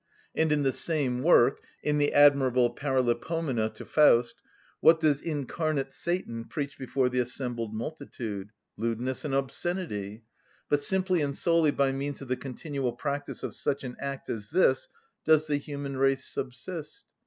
[0.33, 4.41] And in the same work (in the admirable "Paralipomena" to "Faust")
[4.79, 8.49] what does incarnate Satan preach before the assembled multitude?
[8.77, 10.23] Lewdness and obscenity.
[10.69, 14.49] But simply and solely by means of the continual practice of such an act as
[14.49, 14.87] this
[15.23, 17.05] does the human race subsist.